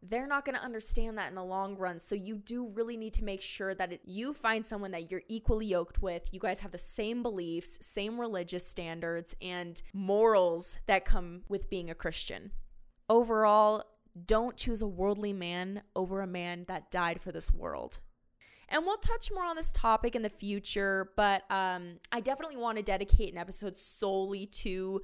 they're 0.02 0.26
not 0.26 0.44
going 0.44 0.56
to 0.56 0.62
understand 0.62 1.16
that 1.16 1.28
in 1.28 1.36
the 1.36 1.44
long 1.44 1.76
run. 1.76 1.98
So 1.98 2.16
you 2.16 2.36
do 2.36 2.68
really 2.74 2.96
need 2.96 3.14
to 3.14 3.24
make 3.24 3.40
sure 3.40 3.72
that 3.74 3.92
it, 3.92 4.00
you 4.04 4.32
find 4.32 4.66
someone 4.66 4.90
that 4.90 5.10
you're 5.10 5.22
equally 5.28 5.66
yoked 5.66 6.02
with. 6.02 6.28
You 6.32 6.40
guys 6.40 6.60
have 6.60 6.72
the 6.72 6.78
same 6.78 7.22
beliefs, 7.22 7.78
same 7.86 8.20
religious 8.20 8.66
standards, 8.66 9.36
and 9.40 9.80
morals 9.92 10.76
that 10.86 11.04
come 11.04 11.42
with 11.48 11.70
being 11.70 11.88
a 11.88 11.94
Christian. 11.94 12.50
Overall, 13.08 13.84
don't 14.26 14.56
choose 14.56 14.82
a 14.82 14.88
worldly 14.88 15.32
man 15.32 15.82
over 15.94 16.20
a 16.20 16.26
man 16.26 16.64
that 16.66 16.90
died 16.90 17.20
for 17.20 17.30
this 17.30 17.52
world. 17.52 17.98
And 18.68 18.84
we'll 18.86 18.96
touch 18.96 19.30
more 19.32 19.44
on 19.44 19.54
this 19.54 19.70
topic 19.72 20.16
in 20.16 20.22
the 20.22 20.30
future, 20.30 21.12
but 21.14 21.42
um, 21.50 21.98
I 22.10 22.20
definitely 22.20 22.56
want 22.56 22.78
to 22.78 22.82
dedicate 22.82 23.32
an 23.32 23.38
episode 23.38 23.76
solely 23.76 24.46
to 24.46 25.02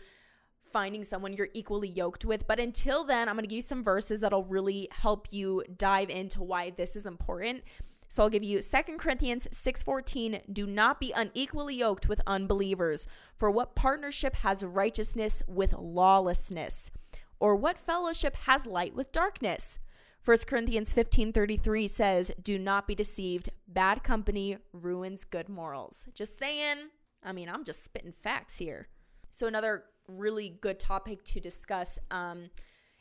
finding 0.71 1.05
someone 1.05 1.33
you're 1.33 1.49
equally 1.55 1.89
yoked 1.89 2.25
with. 2.25 2.47
But 2.47 2.61
until 2.61 3.05
then, 3.05 3.29
I'm 3.29 3.35
going 3.35 3.45
to 3.45 3.49
give 3.49 3.57
you 3.57 3.63
some 3.63 3.83
verses 3.83 4.21
that'll 4.21 4.45
really 4.45 4.89
help 4.91 5.29
you 5.31 5.63
dive 5.77 6.11
into 6.11 6.43
why 6.43 6.71
this 6.71 6.97
is 6.97 7.07
important. 7.07 7.63
So 8.09 8.23
I'll 8.23 8.31
give 8.31 8.43
you 8.43 8.61
2 8.61 8.99
Corinthians 8.99 9.47
6:14, 9.53 10.43
do 10.53 10.67
not 10.67 10.99
be 10.99 11.13
unequally 11.13 11.77
yoked 11.77 12.09
with 12.09 12.23
unbelievers, 12.27 13.07
for 13.37 13.51
what 13.51 13.75
partnership 13.75 14.37
has 14.37 14.65
righteousness 14.65 15.43
with 15.47 15.75
lawlessness? 15.75 16.91
Or 17.39 17.55
what 17.55 17.79
fellowship 17.79 18.35
has 18.47 18.67
light 18.67 18.95
with 18.95 19.13
darkness? 19.13 19.79
1 20.25 20.47
Corinthians 20.47 20.93
15:33 20.95 21.87
says, 21.87 22.33
"Do 22.43 22.59
not 22.59 22.87
be 22.87 22.95
deceived, 22.95 23.51
bad 23.67 24.03
company 24.03 24.59
ruins 24.73 25.25
good 25.25 25.49
morals." 25.49 26.09
Just 26.15 26.39
saying. 26.39 26.91
I 27.23 27.33
mean, 27.33 27.49
I'm 27.49 27.65
just 27.65 27.85
spitting 27.85 28.13
facts 28.13 28.59
here. 28.59 28.89
So 29.31 29.47
another 29.47 29.85
really 30.09 30.59
good 30.61 30.81
topic 30.81 31.23
to 31.25 31.41
discuss 31.41 31.99
um, 32.11 32.51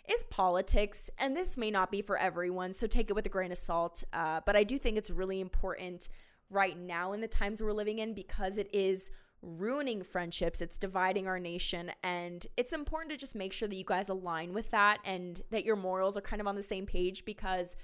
is 0.07 0.23
politics. 0.29 1.09
And 1.17 1.35
this 1.35 1.57
may 1.57 1.71
not 1.71 1.91
be 1.91 2.01
for 2.01 2.17
everyone, 2.17 2.73
so 2.73 2.87
take 2.87 3.09
it 3.09 3.13
with 3.13 3.25
a 3.25 3.29
grain 3.29 3.51
of 3.51 3.57
salt. 3.57 4.03
Uh, 4.13 4.41
but 4.45 4.55
I 4.55 4.63
do 4.63 4.77
think 4.77 4.97
it's 4.97 5.09
really 5.09 5.39
important 5.39 6.09
right 6.49 6.77
now 6.77 7.13
in 7.13 7.21
the 7.21 7.27
times 7.27 7.61
we're 7.61 7.73
living 7.73 7.99
in 7.99 8.13
because 8.13 8.57
it 8.57 8.73
is 8.73 9.11
ruining 9.41 10.01
friendships, 10.01 10.61
it's 10.61 10.77
dividing 10.77 11.27
our 11.27 11.39
nation. 11.39 11.91
And 12.03 12.45
it's 12.57 12.73
important 12.73 13.11
to 13.11 13.17
just 13.17 13.35
make 13.35 13.53
sure 13.53 13.67
that 13.67 13.75
you 13.75 13.83
guys 13.85 14.09
align 14.09 14.53
with 14.53 14.71
that 14.71 14.99
and 15.05 15.41
that 15.51 15.65
your 15.65 15.75
morals 15.75 16.17
are 16.17 16.21
kind 16.21 16.41
of 16.41 16.47
on 16.47 16.55
the 16.55 16.61
same 16.61 16.85
page 16.85 17.25
because 17.25 17.75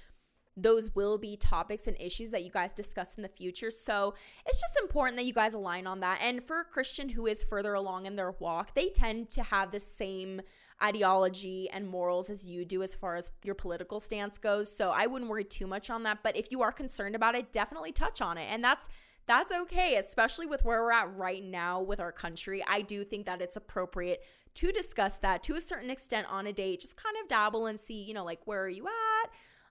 those 0.56 0.94
will 0.94 1.18
be 1.18 1.36
topics 1.36 1.86
and 1.86 1.96
issues 1.98 2.30
that 2.30 2.44
you 2.44 2.50
guys 2.50 2.72
discuss 2.72 3.14
in 3.14 3.22
the 3.22 3.28
future. 3.28 3.70
So 3.70 4.14
it's 4.46 4.60
just 4.60 4.78
important 4.80 5.16
that 5.16 5.24
you 5.24 5.32
guys 5.32 5.54
align 5.54 5.86
on 5.86 6.00
that. 6.00 6.20
And 6.22 6.42
for 6.42 6.60
a 6.60 6.64
Christian 6.64 7.08
who 7.08 7.26
is 7.26 7.42
further 7.42 7.74
along 7.74 8.06
in 8.06 8.16
their 8.16 8.32
walk, 8.38 8.74
they 8.74 8.88
tend 8.88 9.28
to 9.30 9.42
have 9.42 9.72
the 9.72 9.80
same 9.80 10.40
ideology 10.82 11.68
and 11.70 11.88
morals 11.88 12.30
as 12.30 12.46
you 12.46 12.64
do 12.64 12.82
as 12.82 12.94
far 12.94 13.16
as 13.16 13.30
your 13.42 13.54
political 13.54 14.00
stance 14.00 14.38
goes. 14.38 14.74
So 14.74 14.90
I 14.90 15.06
wouldn't 15.06 15.30
worry 15.30 15.44
too 15.44 15.66
much 15.66 15.90
on 15.90 16.02
that. 16.04 16.18
But 16.22 16.36
if 16.36 16.50
you 16.50 16.62
are 16.62 16.72
concerned 16.72 17.14
about 17.14 17.34
it, 17.34 17.52
definitely 17.52 17.92
touch 17.92 18.20
on 18.20 18.38
it. 18.38 18.46
And 18.50 18.62
that's 18.62 18.88
that's 19.26 19.52
okay, 19.52 19.96
especially 19.96 20.46
with 20.46 20.64
where 20.66 20.82
we're 20.82 20.92
at 20.92 21.16
right 21.16 21.42
now 21.42 21.80
with 21.80 21.98
our 21.98 22.12
country. 22.12 22.62
I 22.68 22.82
do 22.82 23.04
think 23.04 23.24
that 23.24 23.40
it's 23.40 23.56
appropriate 23.56 24.22
to 24.54 24.70
discuss 24.70 25.16
that 25.18 25.42
to 25.44 25.54
a 25.54 25.60
certain 25.60 25.90
extent 25.90 26.26
on 26.30 26.46
a 26.46 26.52
date. 26.52 26.80
Just 26.80 27.02
kind 27.02 27.16
of 27.22 27.28
dabble 27.28 27.66
and 27.66 27.80
see, 27.80 28.02
you 28.02 28.12
know, 28.12 28.24
like 28.24 28.40
where 28.44 28.62
are 28.62 28.68
you 28.68 28.86
at? 28.86 29.30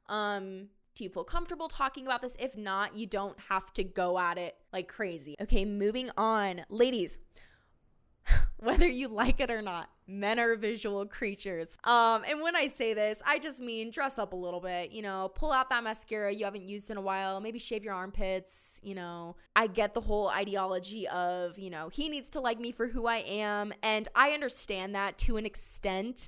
Um, 0.10 0.68
do 0.96 1.04
you 1.04 1.10
feel 1.10 1.24
comfortable 1.24 1.68
talking 1.68 2.06
about 2.06 2.22
this? 2.22 2.36
If 2.40 2.56
not, 2.56 2.96
you 2.96 3.08
don't 3.08 3.40
have 3.50 3.74
to 3.74 3.84
go 3.84 4.20
at 4.20 4.38
it 4.38 4.56
like 4.72 4.88
crazy. 4.88 5.36
Okay, 5.42 5.66
moving 5.66 6.10
on. 6.18 6.62
Ladies, 6.70 7.20
whether 8.58 8.88
you 8.88 9.08
like 9.08 9.40
it 9.40 9.50
or 9.50 9.62
not 9.62 9.90
men 10.08 10.38
are 10.38 10.56
visual 10.56 11.06
creatures 11.06 11.78
um 11.86 12.24
and 12.30 12.42
when 12.42 12.56
i 12.56 12.68
say 12.68 12.94
this 12.94 13.22
i 13.26 13.40
just 13.40 13.60
mean 13.60 13.90
dress 13.90 14.20
up 14.20 14.34
a 14.34 14.36
little 14.36 14.60
bit 14.60 14.92
you 14.92 15.02
know 15.02 15.32
pull 15.34 15.52
out 15.52 15.70
that 15.70 15.84
mascara 15.84 16.32
you 16.32 16.44
haven't 16.44 16.68
used 16.68 16.90
in 16.92 16.98
a 16.98 17.02
while 17.02 17.40
maybe 17.40 17.58
shave 17.58 17.84
your 17.84 17.94
armpits 17.94 18.82
you 18.84 18.96
know 18.96 19.36
i 19.56 19.66
get 19.66 19.94
the 19.94 20.02
whole 20.02 20.30
ideology 20.30 21.08
of 21.08 21.58
you 21.58 21.70
know 21.70 21.88
he 21.90 22.10
needs 22.10 22.30
to 22.30 22.40
like 22.42 22.60
me 22.60 22.72
for 22.72 22.88
who 22.88 23.06
i 23.08 23.18
am 23.18 23.72
and 23.82 24.10
i 24.16 24.32
understand 24.32 24.94
that 24.94 25.18
to 25.18 25.38
an 25.38 25.46
extent 25.46 26.28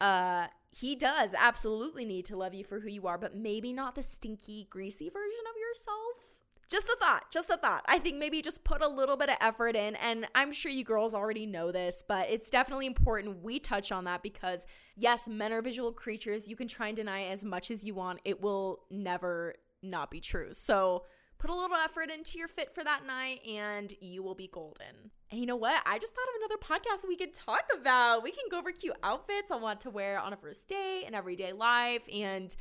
uh 0.00 0.46
he 0.74 0.96
does 0.96 1.34
absolutely 1.38 2.04
need 2.04 2.24
to 2.26 2.36
love 2.36 2.54
you 2.54 2.64
for 2.64 2.80
who 2.80 2.88
you 2.88 3.06
are 3.06 3.18
but 3.18 3.36
maybe 3.36 3.72
not 3.72 3.94
the 3.94 4.02
stinky 4.02 4.66
greasy 4.70 5.08
version 5.08 5.44
of 5.48 5.56
yourself 5.60 6.34
just 6.70 6.88
a 6.88 6.96
thought, 6.98 7.30
just 7.30 7.50
a 7.50 7.56
thought. 7.56 7.84
I 7.86 7.98
think 7.98 8.16
maybe 8.16 8.42
just 8.42 8.64
put 8.64 8.82
a 8.82 8.88
little 8.88 9.16
bit 9.16 9.28
of 9.28 9.36
effort 9.40 9.76
in. 9.76 9.94
And 9.96 10.26
I'm 10.34 10.50
sure 10.50 10.72
you 10.72 10.82
girls 10.82 11.14
already 11.14 11.46
know 11.46 11.70
this, 11.70 12.02
but 12.06 12.28
it's 12.30 12.50
definitely 12.50 12.86
important 12.86 13.42
we 13.42 13.58
touch 13.58 13.92
on 13.92 14.04
that 14.04 14.22
because, 14.22 14.66
yes, 14.96 15.28
men 15.28 15.52
are 15.52 15.62
visual 15.62 15.92
creatures. 15.92 16.48
You 16.48 16.56
can 16.56 16.66
try 16.66 16.88
and 16.88 16.96
deny 16.96 17.24
as 17.26 17.44
much 17.44 17.70
as 17.70 17.84
you 17.84 17.94
want, 17.94 18.20
it 18.24 18.40
will 18.40 18.80
never 18.90 19.54
not 19.82 20.10
be 20.10 20.20
true. 20.20 20.48
So, 20.52 21.04
put 21.44 21.52
a 21.52 21.54
little 21.54 21.76
effort 21.76 22.10
into 22.10 22.38
your 22.38 22.48
fit 22.48 22.74
for 22.74 22.82
that 22.82 23.06
night 23.06 23.40
and 23.46 23.92
you 24.00 24.22
will 24.22 24.34
be 24.34 24.48
golden. 24.48 25.10
And 25.30 25.38
you 25.38 25.46
know 25.46 25.56
what? 25.56 25.82
I 25.84 25.98
just 25.98 26.14
thought 26.14 26.22
of 26.22 26.34
another 26.40 26.56
podcast 26.56 27.06
we 27.06 27.16
could 27.16 27.34
talk 27.34 27.64
about. 27.78 28.22
We 28.22 28.30
can 28.30 28.44
go 28.50 28.58
over 28.58 28.72
cute 28.72 28.96
outfits 29.02 29.52
I 29.52 29.56
want 29.56 29.80
to 29.82 29.90
wear 29.90 30.18
on 30.18 30.32
a 30.32 30.36
first 30.36 30.66
date 30.68 31.04
and 31.04 31.14
everyday 31.14 31.52
life. 31.52 32.02
And 32.10 32.54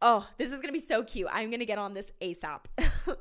oh, 0.00 0.28
this 0.38 0.52
is 0.52 0.60
to 0.68 0.72
be 0.72 0.78
so 0.78 1.02
cute. 1.02 1.28
I'm 1.32 1.48
to 1.60 1.66
get 1.66 1.78
on 1.78 1.94
this 1.94 2.12
ASAP. 2.20 2.66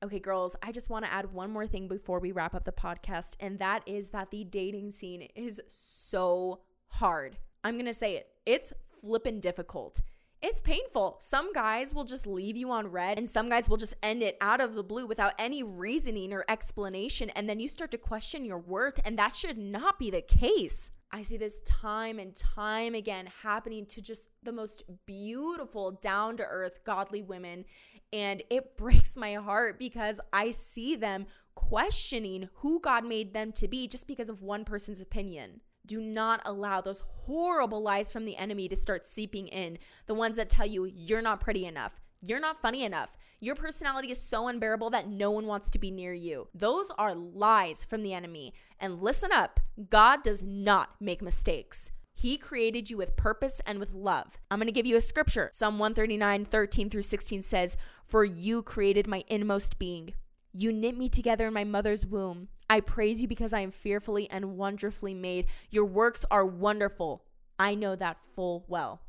Okay, 0.00 0.20
girls, 0.20 0.54
I 0.62 0.70
just 0.70 0.90
want 0.90 1.04
to 1.06 1.12
add 1.12 1.32
one 1.32 1.50
more 1.50 1.66
thing 1.66 1.88
before 1.88 2.20
we 2.20 2.30
wrap 2.30 2.54
up 2.54 2.64
the 2.64 2.70
podcast, 2.70 3.34
and 3.40 3.58
that 3.58 3.82
is 3.84 4.10
that 4.10 4.30
the 4.30 4.44
dating 4.44 4.92
scene 4.92 5.22
is 5.34 5.60
so 5.66 6.60
hard. 6.86 7.36
I'm 7.64 7.74
going 7.74 7.86
to 7.86 7.92
say 7.92 8.14
it. 8.14 8.28
It's 8.46 8.72
flippin' 9.00 9.40
difficult. 9.40 10.00
It's 10.40 10.60
painful. 10.60 11.16
Some 11.18 11.52
guys 11.52 11.92
will 11.92 12.04
just 12.04 12.24
leave 12.24 12.56
you 12.56 12.70
on 12.70 12.92
read, 12.92 13.18
and 13.18 13.28
some 13.28 13.48
guys 13.48 13.68
will 13.68 13.76
just 13.76 13.96
end 14.04 14.22
it 14.22 14.36
out 14.40 14.60
of 14.60 14.74
the 14.74 14.84
blue 14.84 15.04
without 15.04 15.34
any 15.36 15.64
reasoning 15.64 16.32
or 16.32 16.44
explanation. 16.48 17.30
And 17.30 17.48
then 17.48 17.58
you 17.58 17.66
start 17.66 17.90
to 17.90 17.98
question 17.98 18.44
your 18.44 18.58
worth, 18.58 19.00
and 19.04 19.18
that 19.18 19.34
should 19.34 19.58
not 19.58 19.98
be 19.98 20.10
the 20.10 20.22
case. 20.22 20.92
I 21.10 21.22
see 21.22 21.38
this 21.38 21.60
time 21.62 22.20
and 22.20 22.36
time 22.36 22.94
again 22.94 23.28
happening 23.42 23.84
to 23.86 24.00
just 24.00 24.28
the 24.44 24.52
most 24.52 24.84
beautiful, 25.06 25.92
down 25.92 26.36
to 26.36 26.44
earth, 26.44 26.84
godly 26.84 27.22
women. 27.22 27.64
And 28.12 28.44
it 28.48 28.76
breaks 28.76 29.16
my 29.16 29.34
heart 29.34 29.76
because 29.78 30.20
I 30.32 30.52
see 30.52 30.94
them 30.94 31.26
questioning 31.56 32.48
who 32.58 32.78
God 32.80 33.04
made 33.04 33.34
them 33.34 33.50
to 33.52 33.66
be 33.66 33.88
just 33.88 34.06
because 34.06 34.28
of 34.28 34.42
one 34.42 34.64
person's 34.64 35.00
opinion. 35.00 35.62
Do 35.88 36.02
not 36.02 36.42
allow 36.44 36.82
those 36.82 37.02
horrible 37.24 37.80
lies 37.82 38.12
from 38.12 38.26
the 38.26 38.36
enemy 38.36 38.68
to 38.68 38.76
start 38.76 39.06
seeping 39.06 39.48
in. 39.48 39.78
The 40.06 40.12
ones 40.12 40.36
that 40.36 40.50
tell 40.50 40.66
you 40.66 40.84
you're 40.84 41.22
not 41.22 41.40
pretty 41.40 41.64
enough, 41.64 41.98
you're 42.20 42.40
not 42.40 42.60
funny 42.60 42.84
enough, 42.84 43.16
your 43.40 43.54
personality 43.54 44.10
is 44.10 44.20
so 44.20 44.48
unbearable 44.48 44.90
that 44.90 45.08
no 45.08 45.30
one 45.30 45.46
wants 45.46 45.70
to 45.70 45.78
be 45.78 45.90
near 45.90 46.12
you. 46.12 46.48
Those 46.52 46.92
are 46.98 47.14
lies 47.14 47.84
from 47.84 48.02
the 48.02 48.12
enemy. 48.12 48.52
And 48.78 49.00
listen 49.00 49.32
up 49.32 49.60
God 49.88 50.22
does 50.22 50.42
not 50.42 50.90
make 51.00 51.22
mistakes. 51.22 51.90
He 52.12 52.36
created 52.36 52.90
you 52.90 52.98
with 52.98 53.16
purpose 53.16 53.62
and 53.64 53.78
with 53.78 53.94
love. 53.94 54.36
I'm 54.50 54.58
going 54.58 54.66
to 54.66 54.72
give 54.72 54.86
you 54.86 54.96
a 54.96 55.00
scripture. 55.00 55.48
Psalm 55.54 55.78
139, 55.78 56.44
13 56.44 56.90
through 56.90 57.02
16 57.02 57.42
says, 57.42 57.76
For 58.04 58.24
you 58.24 58.62
created 58.62 59.06
my 59.06 59.24
inmost 59.28 59.78
being. 59.78 60.12
You 60.60 60.72
knit 60.72 60.98
me 60.98 61.08
together 61.08 61.46
in 61.46 61.54
my 61.54 61.62
mother's 61.62 62.04
womb. 62.04 62.48
I 62.68 62.80
praise 62.80 63.22
you 63.22 63.28
because 63.28 63.52
I 63.52 63.60
am 63.60 63.70
fearfully 63.70 64.28
and 64.28 64.56
wonderfully 64.56 65.14
made. 65.14 65.46
Your 65.70 65.84
works 65.84 66.24
are 66.32 66.44
wonderful. 66.44 67.22
I 67.60 67.76
know 67.76 67.94
that 67.94 68.18
full 68.34 68.64
well. 68.66 69.00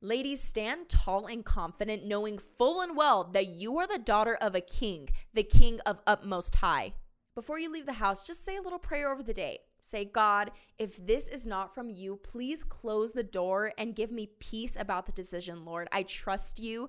Ladies, 0.00 0.42
stand 0.42 0.88
tall 0.88 1.26
and 1.26 1.44
confident, 1.44 2.04
knowing 2.04 2.38
full 2.38 2.80
and 2.80 2.96
well 2.96 3.30
that 3.32 3.46
you 3.46 3.78
are 3.78 3.86
the 3.86 3.96
daughter 3.96 4.34
of 4.40 4.56
a 4.56 4.60
king, 4.60 5.08
the 5.32 5.44
king 5.44 5.78
of 5.86 6.00
utmost 6.04 6.56
high. 6.56 6.94
Before 7.36 7.60
you 7.60 7.70
leave 7.70 7.86
the 7.86 7.92
house, 7.92 8.26
just 8.26 8.44
say 8.44 8.56
a 8.56 8.62
little 8.62 8.80
prayer 8.80 9.12
over 9.12 9.22
the 9.22 9.32
day. 9.32 9.60
Say, 9.80 10.04
God, 10.04 10.50
if 10.80 10.96
this 11.06 11.28
is 11.28 11.46
not 11.46 11.72
from 11.76 11.90
you, 11.90 12.16
please 12.24 12.64
close 12.64 13.12
the 13.12 13.22
door 13.22 13.70
and 13.78 13.94
give 13.94 14.10
me 14.10 14.30
peace 14.40 14.74
about 14.76 15.06
the 15.06 15.12
decision, 15.12 15.64
Lord. 15.64 15.86
I 15.92 16.02
trust 16.02 16.58
you 16.58 16.88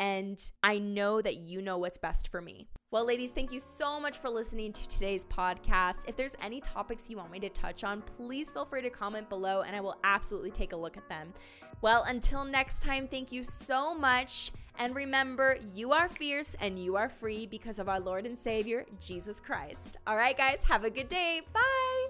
and 0.00 0.50
I 0.62 0.78
know 0.78 1.20
that 1.20 1.36
you 1.36 1.60
know 1.60 1.76
what's 1.76 1.98
best 1.98 2.30
for 2.30 2.40
me. 2.40 2.68
Well, 2.92 3.04
ladies, 3.04 3.32
thank 3.32 3.50
you 3.50 3.58
so 3.58 3.98
much 3.98 4.18
for 4.18 4.28
listening 4.30 4.72
to 4.72 4.86
today's 4.86 5.24
podcast. 5.24 6.08
If 6.08 6.14
there's 6.14 6.36
any 6.40 6.60
topics 6.60 7.10
you 7.10 7.16
want 7.16 7.32
me 7.32 7.40
to 7.40 7.48
touch 7.48 7.82
on, 7.82 8.00
please 8.00 8.52
feel 8.52 8.64
free 8.64 8.80
to 8.82 8.90
comment 8.90 9.28
below 9.28 9.62
and 9.62 9.74
I 9.74 9.80
will 9.80 9.96
absolutely 10.04 10.52
take 10.52 10.72
a 10.72 10.76
look 10.76 10.96
at 10.96 11.08
them. 11.08 11.34
Well, 11.82 12.04
until 12.04 12.44
next 12.44 12.84
time, 12.84 13.08
thank 13.08 13.32
you 13.32 13.42
so 13.42 13.92
much. 13.92 14.52
And 14.78 14.94
remember, 14.94 15.56
you 15.74 15.90
are 15.92 16.08
fierce 16.08 16.54
and 16.60 16.78
you 16.78 16.94
are 16.94 17.08
free 17.08 17.44
because 17.46 17.80
of 17.80 17.88
our 17.88 17.98
Lord 17.98 18.24
and 18.24 18.38
Savior, 18.38 18.86
Jesus 19.00 19.40
Christ. 19.40 19.96
All 20.06 20.16
right, 20.16 20.38
guys, 20.38 20.62
have 20.68 20.84
a 20.84 20.90
good 20.90 21.08
day. 21.08 21.40
Bye. 21.52 22.05